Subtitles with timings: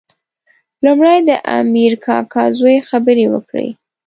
[0.85, 3.69] لومړی د امیر کاکا زوی خبرې وکړې.